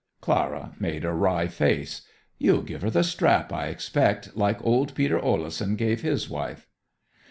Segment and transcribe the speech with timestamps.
[0.19, 2.01] Clara made a wry face.
[2.39, 6.65] "You'll give her the strap, I expect, like old Peter Oleson gave his wife."